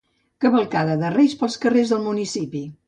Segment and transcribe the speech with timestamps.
[0.45, 2.69] Cavalcada dels reis pels carrers del municipi.